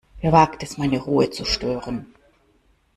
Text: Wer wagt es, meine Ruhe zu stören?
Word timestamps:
Wer 0.19 0.31
wagt 0.31 0.63
es, 0.63 0.79
meine 0.79 0.97
Ruhe 0.97 1.29
zu 1.29 1.45
stören? 1.45 2.11